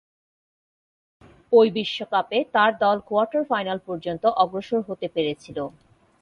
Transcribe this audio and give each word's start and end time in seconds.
ঐ 1.53 1.63
বিশ্বকাপে 1.75 2.37
তার 2.53 2.71
দল 2.83 2.97
কোয়ার্টার 3.07 3.43
ফাইনাল 3.49 3.79
পর্যন্ত 3.87 4.23
অগ্রসর 4.43 4.81
হতে 4.87 5.07
পেরেছিল। 5.15 5.57